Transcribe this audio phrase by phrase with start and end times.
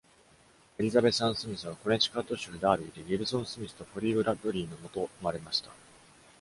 [0.79, 5.69] エリザベス・アン・スミスは、コネチカット州ダービーでギブソン・スミスとポリー・ブラッドリーのもと生まれました。